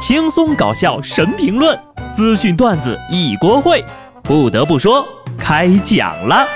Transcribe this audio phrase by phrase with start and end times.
[0.00, 1.78] 轻松搞笑神评论，
[2.14, 3.84] 资讯段子一锅烩。
[4.24, 5.06] 不得不说，
[5.38, 6.48] 开讲了。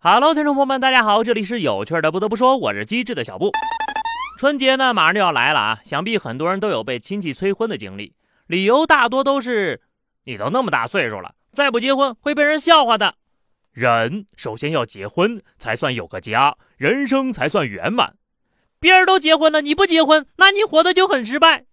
[0.00, 2.10] Hello，听众朋友们，大家好，这里是有趣的。
[2.10, 3.52] 不得不说，我是机智的小布。
[4.40, 5.78] 春节呢，马上就要来了啊！
[5.84, 8.14] 想必很多人都有被亲戚催婚的经历，
[8.48, 9.82] 理由大多都是：
[10.24, 13.14] 你都那么大岁数了，再不结婚会被人笑话的。
[13.70, 18.14] 人首先要结婚，才算有个家，人生才算圆满。
[18.80, 21.64] 别人都结婚了，你不结婚，那你活的就很失败。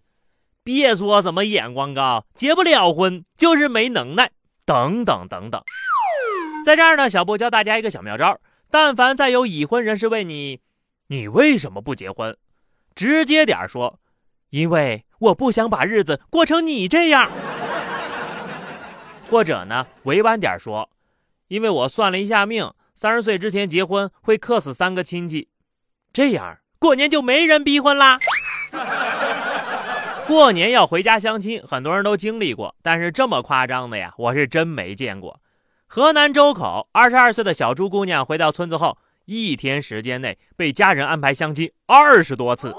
[0.64, 4.30] 别说什么眼光高，结不了婚就是没能耐，
[4.64, 5.62] 等等等等。
[6.64, 10.60] 在这儿呢，小布教大家一个小妙招：但凡再有已婚人士问你，
[11.06, 12.36] 你为什么不结婚？
[12.96, 14.00] 直接点说，
[14.50, 17.30] 因为我不想把日子过成你这样。
[19.30, 20.90] 或者呢，委婉点说，
[21.46, 25.48] 因为我算了一下命，三十岁之前结婚会克死三个亲戚，
[26.12, 26.58] 这样。
[26.86, 28.20] 过年就没人逼婚啦。
[30.24, 35.40] 过年要回家相亲，很多人都经历过，但是这么夸张的呀，我是真没见过。
[35.88, 42.72] 河南周口二十二岁的小朱姑娘回到村子后，一天时间内被家人安排相亲二十多次。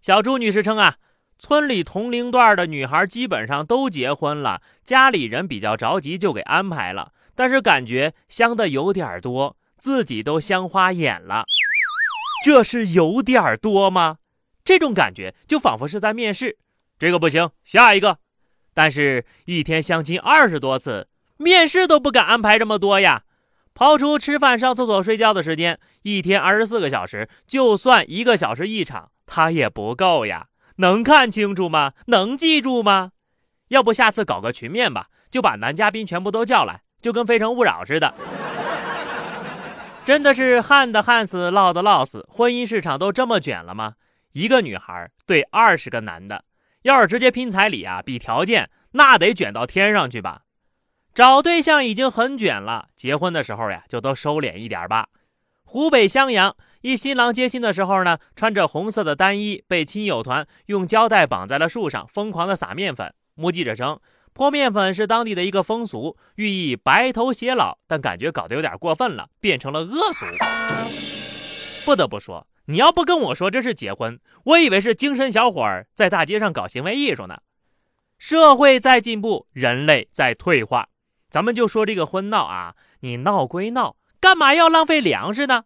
[0.00, 0.96] 小朱女士称啊，
[1.38, 11.44] 村里同龄段的女孩基本上都结婚了，家里人比较着急就给安排了，但是感觉相的有点多，自己都相花眼了。
[12.42, 14.18] 这是有点多吗？
[14.64, 16.58] 这种感觉就仿佛是在面试，
[16.98, 18.18] 这个不行，下一个。
[18.74, 23.22] 但是，一天相亲二十多次，面试都不敢安排这么多呀。
[23.74, 30.48] 抛出吃饭、上厕所、睡觉的时间，一天二十四个小时，就算一个小时一场，他也不够呀。
[30.76, 31.92] 能看清楚吗？
[32.06, 33.12] 能记住吗？
[33.68, 38.12] 要不下次搞个群面吧，就把男嘉宾全部都叫来，就跟《非诚勿扰》似的。
[40.04, 43.94] 真的是旱的旱死，涝的涝死，婚姻市场都这么卷了吗？
[44.32, 46.44] 一个女孩对二十个男的，
[46.82, 50.42] 要是直接拼彩礼啊，比条件那得卷到天上去吧？
[51.14, 55.08] 找对象已经很卷了，结婚的时候呀，就都收敛一点吧。
[55.62, 63.14] 湖北襄阳一新郎接亲的时候呢，穿着红色的单衣，被亲友团用胶带绑在了树上，疯狂的撒面粉。
[63.34, 64.00] 目击者称。
[64.34, 70.24] 泼面粉是当地的一个风俗，寓意白头偕老，但感觉搞得有点过分了，变成了恶俗。
[71.84, 77.40] 不得不说，你要不跟我说这是结婚，我以为是精神小伙儿在大街上搞行为艺术呢。
[78.18, 80.88] 社会在进步，人类在退化，
[81.28, 85.64] 咱们就说这个婚闹啊，你闹归闹，干嘛要浪费粮食呢？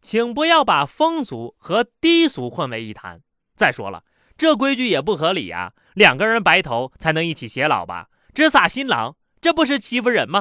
[0.00, 3.20] 请不要把风俗和低俗混为一谈。
[3.56, 4.04] 再说了。
[4.38, 5.72] 这规矩也不合理呀！
[5.94, 8.08] 两个人白头才能一起偕老吧？
[8.34, 10.40] 只撒新郎，这不是欺负人吗？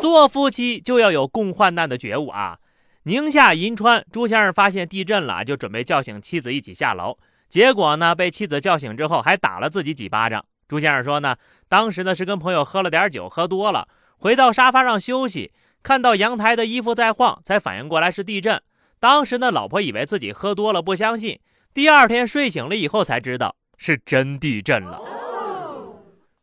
[0.00, 2.58] 做夫妻就要有共患难的觉悟啊！
[3.04, 7.16] 宁夏银川朱先生发现地震了，就准备叫醒妻子一起下楼，
[7.48, 10.44] 结果呢，被妻子叫醒之后还打了自己几巴掌。
[10.66, 11.36] 朱先生说呢，
[11.68, 13.86] 当时呢是跟朋友喝了点酒，喝多了，
[14.16, 15.52] 回到沙发上休息，
[15.84, 18.60] 看到阳台的衣服在晃，才反应过来是地震。
[18.98, 21.38] 当时呢，老婆以为自己喝多了，不相信。
[21.74, 25.00] 第二天睡醒了以后才知道是真地震了。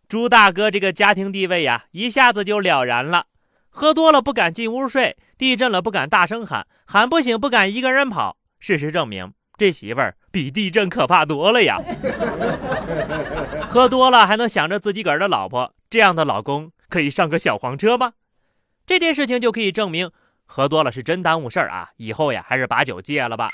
[0.07, 3.25] 朱大哥这个家庭地位呀，一下子就了然了。
[3.69, 8.37] 喝多了不敢进屋睡，地震了不敢大声喊，喊不醒不敢一个人跑。
[8.59, 11.77] 事实证明，这媳妇儿比地震可怕多了呀。
[13.69, 18.13] 喝多了还能想着自己个儿的老婆，这样的老公可以上个小黄车吗？
[18.85, 20.11] 这件事情就可以证明，
[20.45, 21.89] 喝多了是真耽误事儿啊。
[21.97, 23.49] 以后呀，还是把酒戒了吧。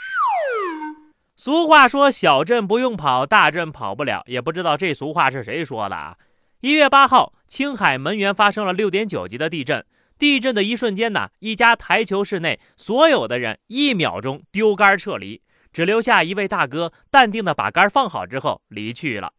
[1.43, 6.15] 俗话说：“小镇不用跑，大镇跑不了。”也不知道这俗话是谁说的啊？
[6.59, 9.83] 一月八号，青海门源发生了六点九级的地震。
[10.19, 15.41] 地震的一瞬间呢，一家台球室内所有的人一秒钟丢杆撤离，
[15.73, 19.33] 只留下一位大哥淡定的把杆放好之后离去了。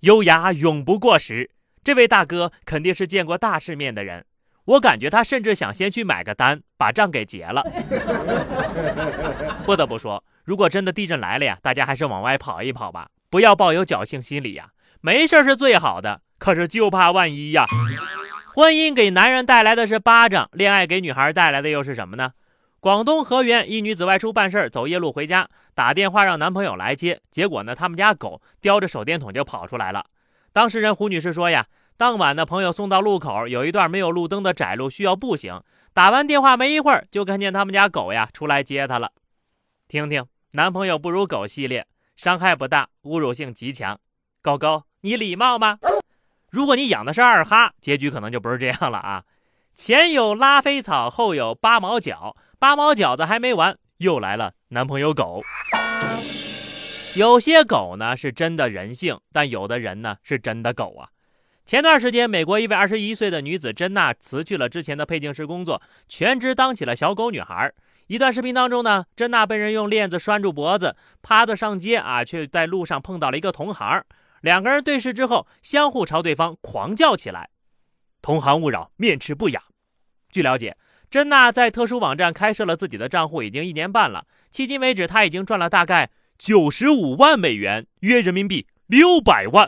[0.00, 1.50] 优雅永不过时，
[1.82, 4.24] 这位大哥肯定是见过大世面的人。
[4.64, 7.62] 我感觉他甚至想先去买个单，把账给结了。
[9.66, 10.24] 不得不说。
[10.44, 14.70] 如果真的地震来了呀，大家还是往外跑一跑吧，不要抱有侥幸心理呀。
[15.00, 17.66] 没事是最好的，可是就怕万一呀。
[18.54, 22.32] 婚姻给男人带来的是巴掌，恋爱给女孩带来的又是什么呢？
[22.78, 30.04] 广东河源一女子外出办事儿，走夜路回家，打电话让男朋友来接，结果呢，他们家狗叼着手电筒就跑出来了。
[30.52, 35.62] 当事人胡女士说呀，当晚的朋友送到路口，有一段没有路灯的窄路需要步行，
[35.94, 39.12] 打完电话没一会儿，就看见他们家狗呀出来接她了。
[39.88, 40.24] 听听。
[40.56, 41.84] 男朋友不如狗系列，
[42.14, 43.98] 伤害不大，侮辱性极强。
[44.40, 45.80] 狗狗，你礼貌吗？
[46.48, 49.24] 如果你养的是二哈，结局可能就不是这样了啊。
[49.74, 55.42] 前有拉菲草，后有八毛饺，八毛饺子还没完，又来了男朋友狗。
[57.16, 61.10] 有些狗呢是真的人性，但有的人呢是真的狗啊。
[61.66, 67.72] 前段时间，美国一位二十一岁的女子珍娜辞去了之前的配镜师工作，全职当起了小狗女孩。
[68.06, 74.04] 一段视频当中呢，珍娜被人用链子拴住脖子，趴着上街啊，却在路上碰到了一个同行，
[74.42, 77.48] 两个人对视之后，相互朝对方狂叫起来
[78.20, 79.62] ：“同行勿扰，面斥不雅。”
[80.30, 80.76] 据了解，
[81.10, 89.66] 珍娜在特殊网站开设了自己的账户已经一年半了，迄今为止，她已经赚了大概九十五万美元，约人民币六百万。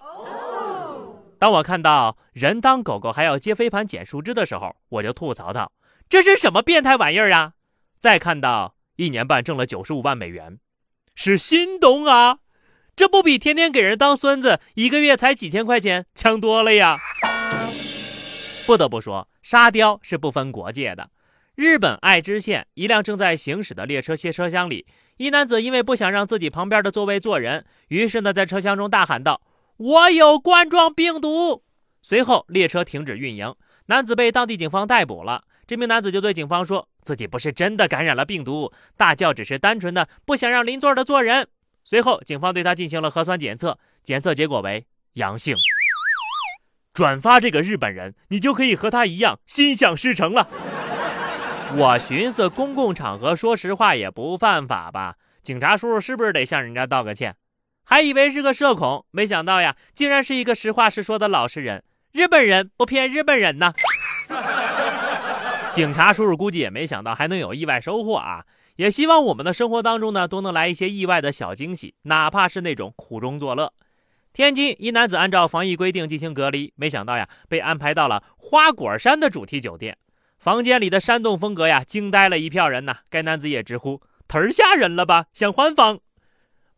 [1.38, 5.72] 当我看到人当狗狗还要接飞盘捡树枝的时候，我就吐槽道
[6.06, 7.54] ：“这是什么变态玩意儿啊！”
[8.06, 10.60] 再看到一年半挣了九十五万美元，
[11.16, 12.38] 是心动啊！
[12.94, 16.96] 这不比天天给人当孙子，一个月才几千块钱强多了呀！
[18.64, 21.10] 不得不说，沙雕是不分国界的。
[21.56, 24.86] 日本爱知县一辆正在行驶的列车卸车厢里，
[25.16, 29.42] 一男子因为不想让自己旁边的座位坐人，于是呢在车厢中大喊道。
[29.78, 31.64] 我有冠状病毒。
[32.02, 33.52] 随后，列车停止运营，
[33.86, 35.42] 男子被当地警方逮捕了。
[35.66, 41.46] 这名男子就对警方说自己不是真的感染了病毒，大叫只是单纯的不想让邻座的坐人。
[41.84, 45.54] 随后，警方对他进行了核酸检测，检测结果为阳性。
[46.92, 50.48] 转发这个日本人，你就可以和他一样心想事成了。
[51.76, 55.14] 我寻思，公共场合说实话也不犯法吧？
[55.44, 57.36] 警察叔叔是不是得向人家道个歉？
[57.84, 61.84] 还以为是个社恐，没想到呀，竟然是一个实话实说的老实人。
[62.10, 63.72] 日本人不骗日本人呢。
[65.76, 68.46] 警察叔叔估计也没想到还能有意外收获啊！
[68.76, 73.74] 也希望我们的生活当中呢，都能来一些意外的小惊喜，哪怕是那种苦中作乐。
[74.32, 79.98] 天津一男子按照防疫规定进行隔离，没想到呀，被安排到了花果山的主题酒店。
[80.38, 83.00] 房间里的山洞风格呀，惊呆了一票人呐。
[83.10, 86.00] 该男子也直呼：“忒吓人了吧，想换房。”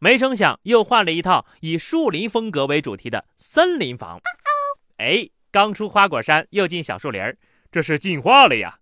[0.01, 4.19] 没成想，又换了一套以树林风格为主题的森林房。
[4.97, 7.23] 哎，刚出花果山，又进小树林
[7.71, 8.81] 这是进化了呀！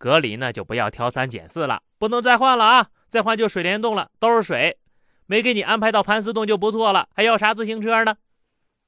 [0.00, 2.88] 隔离呢，就不要挑三拣四了，不能再换了啊！
[3.10, 4.78] 再换就水帘洞了，都是水。
[5.26, 8.16] 没给你安排到盘丝洞就不错了，还要啥自行车呢？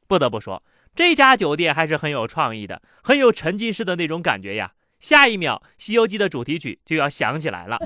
[0.08, 0.62] 不得不说，
[0.94, 4.72] 这家酒店还是很有创意的，很有沉浸式的那种感觉呀。
[5.00, 7.78] 下一秒，《西游记》的主题曲就要响起来了。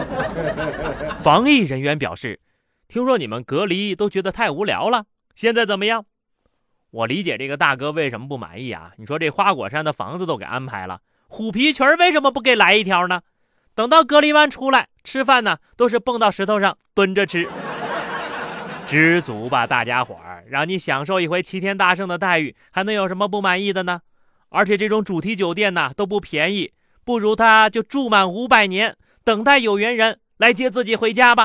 [1.22, 2.40] 防疫人员表示。
[2.88, 6.06] 听说你们隔离都觉得太无聊了，现在怎么样？
[6.92, 8.92] 我理解这个大哥为什么不满意啊？
[8.96, 13.20] 你说这花果山的房子都给安排了，虎皮裙为什么不给来一条呢？
[13.74, 17.48] 等到隔离完出来吃饭呢，都是蹦到石头上蹲着吃。
[18.88, 24.00] 知足吧，大家伙儿，让你享受一回齐天大圣的待遇，还能有什么不满意的呢？
[24.48, 26.72] 而且这种主题酒店呢都不便宜，
[27.04, 31.44] 不如他就住满五百年，等待有缘人来接自己回家吧。